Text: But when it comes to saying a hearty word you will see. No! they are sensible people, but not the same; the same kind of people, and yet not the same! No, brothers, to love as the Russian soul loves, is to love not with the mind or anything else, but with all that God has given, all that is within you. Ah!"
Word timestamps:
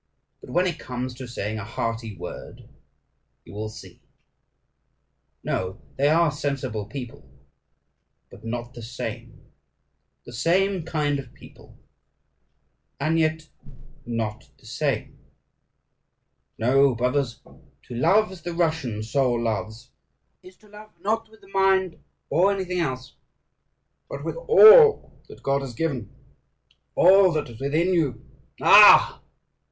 But 0.41 0.49
when 0.49 0.65
it 0.65 0.79
comes 0.79 1.13
to 1.13 1.27
saying 1.27 1.59
a 1.59 1.63
hearty 1.63 2.15
word 2.17 2.67
you 3.45 3.53
will 3.53 3.69
see. 3.69 4.01
No! 5.43 5.79
they 5.95 6.07
are 6.09 6.31
sensible 6.31 6.87
people, 6.87 7.29
but 8.31 8.43
not 8.43 8.73
the 8.73 8.81
same; 8.81 9.43
the 10.25 10.33
same 10.33 10.85
kind 10.85 11.19
of 11.19 11.35
people, 11.35 11.77
and 12.99 13.19
yet 13.19 13.47
not 14.03 14.49
the 14.57 14.65
same! 14.65 15.19
No, 16.57 16.95
brothers, 16.95 17.39
to 17.83 17.93
love 17.93 18.31
as 18.31 18.41
the 18.41 18.55
Russian 18.55 19.03
soul 19.03 19.43
loves, 19.43 19.91
is 20.41 20.57
to 20.57 20.67
love 20.67 20.93
not 20.99 21.29
with 21.29 21.41
the 21.41 21.49
mind 21.49 21.99
or 22.31 22.51
anything 22.51 22.79
else, 22.79 23.13
but 24.09 24.25
with 24.25 24.35
all 24.35 25.21
that 25.27 25.43
God 25.43 25.61
has 25.61 25.75
given, 25.75 26.09
all 26.95 27.31
that 27.33 27.49
is 27.49 27.59
within 27.61 27.93
you. 27.93 28.25
Ah!" 28.59 29.21